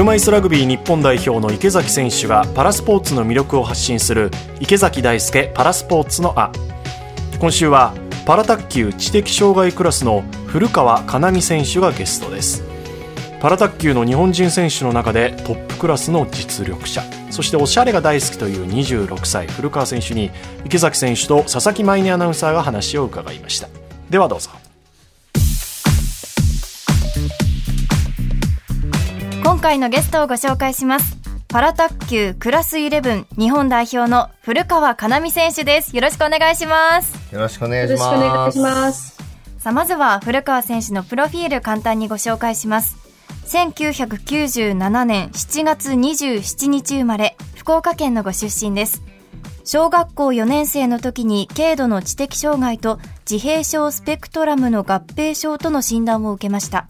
[0.00, 6.50] 車椅子ラグビー日本代表の池崎選手がパラスポーツの魅力を発信する池崎大輔パラスポーツのあ。
[7.38, 7.92] 今週は
[8.24, 12.64] パラ卓球知的障害クラスの古川佳奈美選手がゲストです。
[13.42, 17.02] パラ卓球の日本人選手の中でトップクラスの実力者。
[17.28, 20.30] そしておしゃれが大好きという26歳古川選手に
[20.64, 23.68] 池崎選手と佐々木舞音アナウンサーが話を伺いました。
[24.08, 24.59] ではどうぞ。
[29.60, 31.18] 回のゲストをご紹介します。
[31.48, 35.94] パラ卓球クラス11日本代表の古川佳奈美選手です。
[35.94, 37.34] よろしくお願いします。
[37.34, 38.02] よろしくお願いします。
[38.02, 39.16] よろしくお願いします。
[39.58, 42.96] さあまずは古川選手のプロフィール簡単にご紹介します。
[43.46, 49.02] 1997年7月27日生まれ福岡県のご出身です。
[49.64, 52.98] 小学校4年生の時に軽度の知的障害と
[53.30, 56.88] 自閉症スペクトラムの合併症との診断を受けました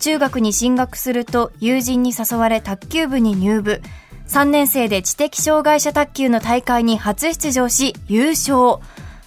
[0.00, 3.82] 中学に進学すると友人に誘われ卓球部に入部。
[4.28, 8.80] 3年生で知的障害者卓球の大会に初出場し優勝。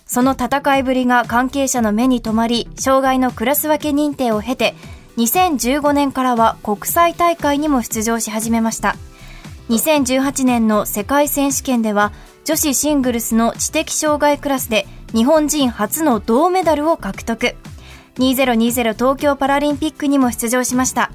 [0.06, 4.76] その戦いぶりが関係者の目に留まり、障害のクラス分け認定を経て、
[5.18, 8.96] 2015年からは国際大会にも出場し始めました。
[9.70, 12.12] 2018年の世界選手権では、
[12.46, 17.56] 女子シングルスの知的障害クラスで日本人初の銅メダルを獲得。
[18.16, 21.12] 2020東京パラリンピックにも出場しました。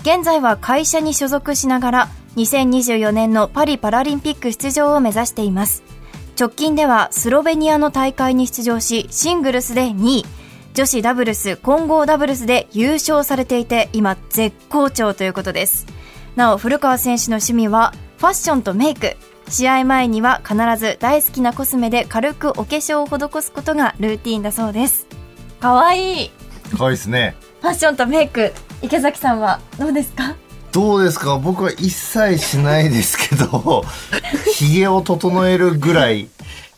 [0.00, 5.82] 現在は会社に所属しながら2024年のパリパラリンピック出場を目指しています。
[6.38, 10.24] 直近ではスロベニアの大会に出場し、シングルスで2位、
[10.74, 15.86] 女子ダブルス、混合ダブルスで優勝されていて、今絶好調ということです。
[16.36, 19.16] なお、古川選手の趣味はファッションとメイク。
[19.48, 25.05] 試合前には必ず大好きなコスメで軽くお化粧を施すことがルーティンだそうです。
[25.66, 26.26] かわい。
[26.26, 26.30] い
[26.78, 27.34] かわいいですね。
[27.60, 28.52] ファッションとメイク。
[28.82, 30.36] 池崎さんはどうですか？
[30.70, 31.38] どうですか？
[31.38, 33.82] 僕は一切しないですけど
[34.54, 36.28] ひげを整えるぐらい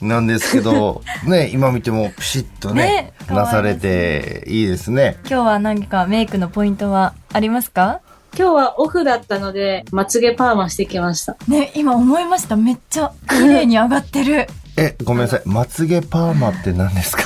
[0.00, 5.18] なんですけど ね今見てもピシッとねねなされていいですね。
[5.28, 8.00] 今日は何かメイクのポイントはありますか？
[8.38, 11.36] 今日はオフだったので、まつげパーマしてきました。
[11.46, 12.56] ね、今思いました。
[12.56, 14.46] めっちゃ綺麗に上がってる。
[14.80, 15.42] え、ごめんなさい。
[15.44, 17.24] まつげパーマって何ですか？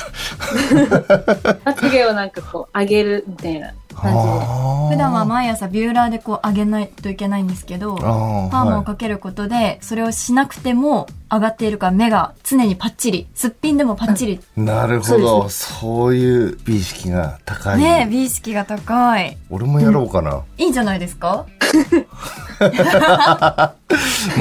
[1.65, 4.93] まつげをなんかこう上げるみたいな感じで。
[4.95, 14.39] 普段は毎朝ビューラーでこう上げないといけないんですけど、パーマをかけることで、それをしなくても上がっているから目が常にパッチリ、すっぴんでもパッチリ。
[14.55, 15.49] なるほど。
[15.49, 17.79] そういう美意識が高い。
[17.79, 19.37] ね美意識が高い。
[19.49, 20.31] 俺もやろうかな。
[20.35, 21.45] うん、いいんじゃないですか？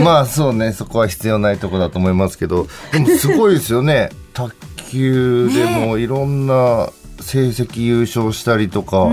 [0.05, 4.11] まあそうね、そこは必要ないとこだと思いますけど、でもすごいですよね。
[4.35, 4.55] 卓
[4.91, 6.89] 球でもいろんな
[7.23, 9.11] 成績優勝したりとか、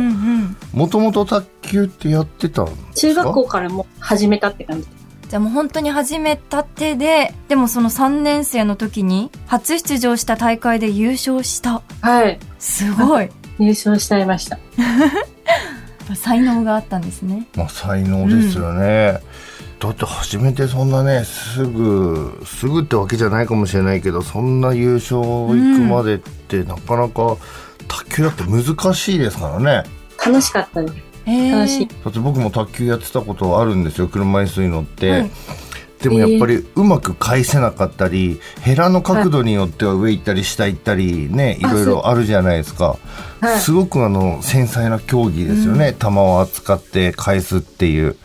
[0.74, 4.88] もともと卓球ってやってたん中学校からも始めたって感じ。
[5.30, 11.84] じゃあもう本当に始めたてで、でもその3年生の時に初出場した大会で優勝した。
[12.02, 12.40] はい。
[12.58, 13.30] すごい。
[13.60, 14.58] 優勝しちゃいました。
[16.16, 17.46] 才能があったんですね。
[17.56, 19.20] まあ才能ですよね。
[19.82, 27.38] うん、だって初めてそんなねすぐすぐってわけじゃないかもしれないけどそんな優勝行くまでって、なかなか
[27.90, 29.84] 卓球だって難しいですからね。
[30.26, 30.96] 楽しかったです。
[31.52, 31.88] 楽しい。
[31.88, 35.12] だって僕も卓球やってたことあるんですよ車椅子に乗って。
[35.12, 35.32] はい
[36.02, 42.98] でもやっぱりうまく返せなかったり、ヘラの角度によっては上行ったり下行ったりね、いろいろあるじゃないですか。
[43.60, 45.94] すごくあの、繊細な競技ですよね。
[46.00, 48.16] 球を扱って返すっていう。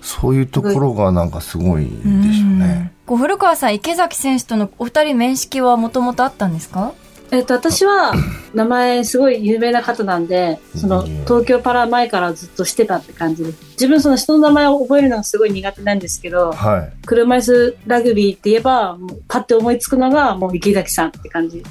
[0.00, 2.92] そういうところがなんかすごいでしょうね。
[3.06, 6.94] う古川さん、池崎選手とのお二人面識はもともとあったんですか？
[7.30, 8.12] えっと、私は、
[8.54, 13.58] 名前すごい有名な方なんで、その、東京パラ前からずっとしてたって感じです。
[13.72, 18.96] 自分その人の名前を覚えるのがすごい苦手なんですけど、はい、車椅子ラグビーって言えば、
[19.28, 21.62] パッて思いつくのが、もう池崎さんって感じ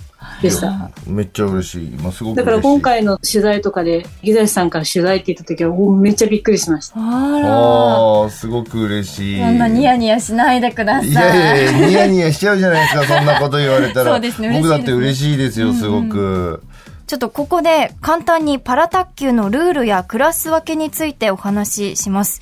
[0.42, 0.92] でした。
[1.06, 1.88] めっちゃ嬉しい。
[1.88, 6.96] 今すごくだから今回の取材とかで、池崎さんから取材って言った時は、めっちゃびっくりしました。
[7.00, 7.40] あ
[8.26, 8.30] ら。
[8.30, 9.40] すごく嬉しい。
[9.40, 11.10] そんなニヤニヤしないでください。
[11.10, 14.12] いやいやいや、ニヤニヤしちゃうじゃないですか、 そんなこと言われたら。
[14.12, 14.60] そうですね。
[14.62, 16.18] 僕だって嬉しいですよ、すごく。
[16.18, 16.60] うんうん
[17.08, 22.42] ちょっとここで簡単にパラ卓球のルールやクラス分けについてお話しします。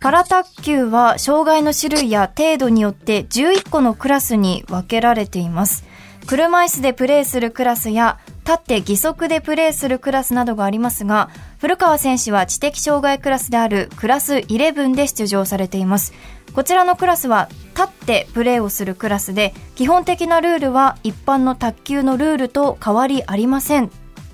[0.00, 5.84] パラ卓球は障害の種類や程度によって11個のクラスに分けられています。
[6.26, 16.12] 車椅子でプレーするクラスや立って義足でプレーするクラスなどがありますが、古川選手は知的障害クラスであるクラス11で出場されています。
[16.54, 23.90] こちらのクラスは立ってプレーをするクラスで、基本的なルールは一般の卓球のルールと変わりありません。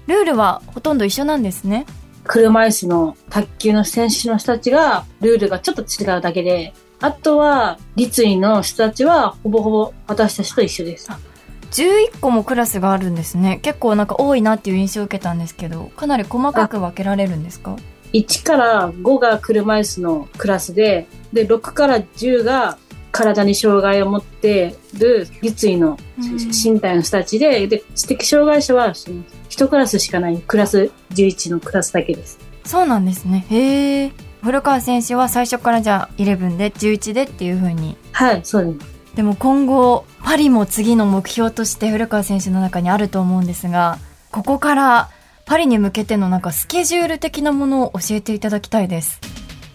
[0.07, 1.87] ルールはほとんど一緒なんですね。
[2.25, 11.11] 車椅子の卓球の選手の人たちがルールがちょっと違うだけで、あとは立位の人たちはほぼほぼ私たちと一緒です。
[11.71, 13.59] 11個もクラスがあるんですね。
[13.63, 17.77] 結構なんか多いなっていう印象を受けたんですけど、かなり細かく分けられるんですか
[18.13, 22.79] ？1から5が車椅子のクラスで、で、6から10が
[23.13, 32.39] 体に障害を持ってる立位の身体の人たちで、うん、で、知的障害者は1クラスしかないクラス11のクラスだけです。
[32.65, 33.47] そうなんですね。
[33.51, 34.13] へえ。
[34.43, 37.97] 古川選手は最初からじゃあ11で11でっていうふうに。
[38.13, 38.98] はい、そうです。
[39.19, 43.99] でも今後、パリも次の目標として古川選手の中にあると思うんですが、
[44.31, 45.11] ここから
[45.45, 49.21] パリに向けてのなんかスケジュール的なものを教えていただきたいです。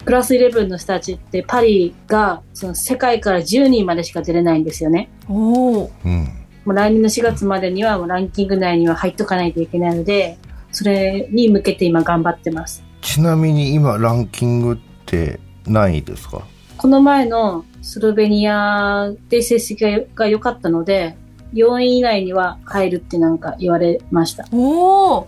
[0.05, 5.09] プラス11の人たちってパリがその世界から10人までしか出れないんですよね。
[5.27, 5.91] おお。
[6.05, 6.23] うん。
[6.63, 10.37] もう来年の4月までにはもうランキング内には入っとかないといけないので、
[10.71, 12.81] それに向けて今頑張ってます。
[13.01, 16.43] ちなみに今ランキングって何位ですか？
[16.83, 21.15] この前のスロベニアで成績が良かったので、
[21.53, 24.45] 4位以内には入るってなんか言われました。
[24.51, 25.27] おお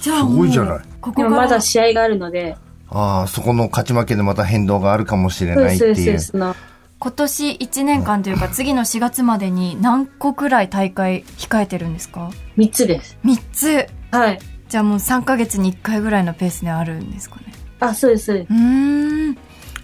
[0.00, 0.84] じゃあすごいじゃない。
[1.00, 2.56] ここまだ試合があるので、
[2.88, 6.18] ああ、そこの勝ち負けでまた変動があるかもしれないっていう。
[6.18, 6.54] そう
[6.98, 13.16] 今年1年間というか次の4月までに何個くらい大会控えてるんですか ?3 つです。
[13.24, 14.40] 3つはい。
[14.68, 18.52] じゃあもう3か月に1回ぐらいのペースであるんですかねあ、そうです、そうです。
[18.52, 19.36] うん。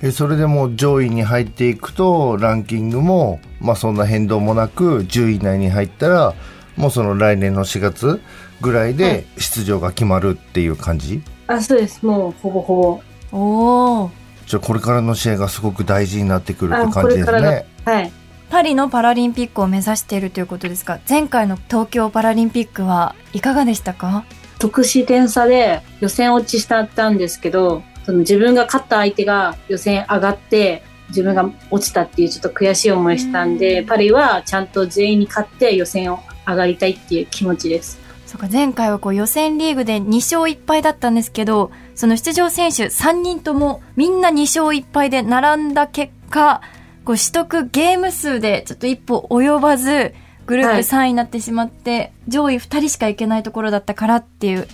[0.03, 6.35] えそれでも上位に入っていくとランキングも、まあ、そんな変動もなく10位以内に入ったら
[6.77, 8.21] もうその来年の4月
[8.61, 12.05] ぐらいで出場が決まるっていう感じ、あ、そうです。
[12.05, 13.01] もうほぼほ
[13.31, 13.39] ぼ。
[13.39, 14.11] おお。
[14.47, 17.67] じゃあこれからの試合がすごく大事になってくるって感じですね。
[17.85, 18.13] はい。
[18.51, 24.25] パリのパラリンピックを目指しているということですが、前回の東京パラリンピックはいかがでしたか？
[24.59, 38.01] 得失点差で予選落ちしたんですけど、その自分が勝った相手が予選上がって、自分が落ちたっていうちょっと悔しい思いしたんで、パリはちゃんと全員に勝って予選を上がりたいっていう気持ちです。
[38.27, 46.63] そうか、前回はこう予選リーグで2勝1敗だったんですけど、その出場選手3人ともみんな2勝1敗で並んだ結果、
[47.05, 50.15] こう取得ゲーム数でちょっと一歩及ばず、
[50.47, 54.67] グループ3位になってしまって、はい、上位2人しか行けないところだったからっていう、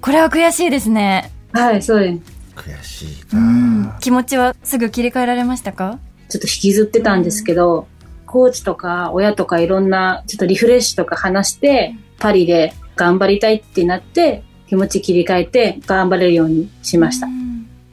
[0.00, 1.30] これは悔しいですね。
[1.52, 2.29] はい、そうです。
[2.54, 5.98] 悔しいな、気持ちはすぐ切り替えられましたか？
[6.28, 7.88] ちょっと引きずってたんですけど、
[8.26, 17.26] コーチとか親とかいろんなちょっとリフレッシュとか話して、パリで頑張りたいってなって、気持ち切り替えて頑張れるようにしました。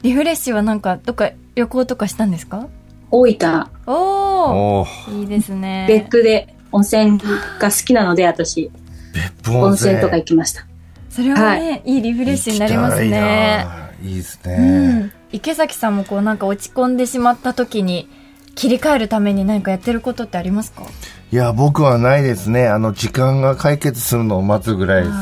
[0.02, 2.68] リフレッシュはなんか、どっか旅行とかしたんですか？
[3.10, 3.66] 大分。
[3.86, 5.86] おおいいですね。
[5.88, 7.18] 別府で温泉
[7.58, 8.70] が好きなので、私。
[9.12, 10.66] 別府温泉とか行きました。
[11.10, 13.66] それはね、はい、いいリフレッシュになりますね。
[14.02, 18.08] いいですね、うん、池崎さんもこうなんか落ち込んでしまった時に
[18.54, 20.82] 切り替えるために何かやってることってありますか？
[21.30, 22.66] いや、僕はないですね。
[22.66, 25.14] あの、時間が解決するのを待つぐらいです。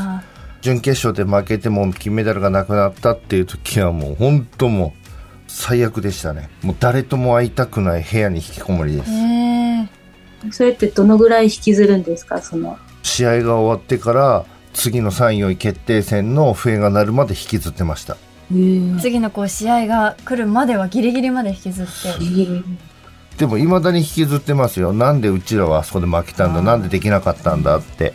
[0.61, 4.99] 準決勝で負けても金メダルがなくなったっていう時はもう本当もう
[5.47, 6.49] 最悪でしたね。
[6.63, 9.11] もう誰とも会いたくない部屋に引きこもりです。
[10.51, 12.41] それってどのぐらい引きずるんですか？
[12.41, 12.79] その。
[13.03, 18.17] 試合が終わってから次の3位決定戦の笛が鳴るまで引きずってました。
[19.01, 21.91] 次のこう試合が来るまではギリギリまで引きずって。
[23.37, 24.93] でもいまだに引きずってますよ。
[24.93, 26.61] なんでうちらはあそこで負けたんだ？
[26.61, 28.13] なんでできなかったんだって。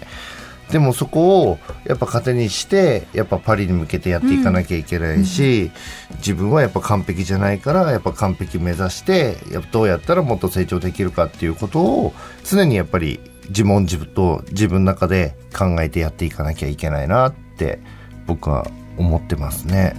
[0.71, 5.71] でもそこをやっぱ糧にしてやっぱパリに向けてやっていかなきゃいけないし、
[6.11, 17.79] うん、自分はやっぱ完璧じゃないからやっぱ完璧目指してやっぱどうやったらもっと成長できるかっていうことを常にやっぱり自問自分と自分の中で考えてやっていかなきゃいけないなって
[18.27, 19.95] 僕は思ってますね。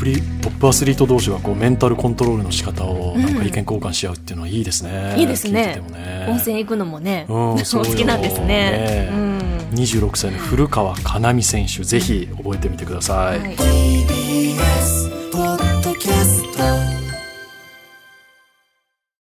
[0.00, 5.12] プリトップアスリート同士がこうメンタルコントロールの仕方をなんか意見交換し合うっていうのはいいですね。
[5.14, 5.82] うん、いいですね。
[5.92, 8.46] ね温泉行くのもね、うん、好きなんですね。
[8.46, 9.38] ねうん、
[9.74, 13.40] 26歳の古川かなみ選手、ぜひ覚えてみてください。
[13.40, 13.46] は
[15.16, 15.19] い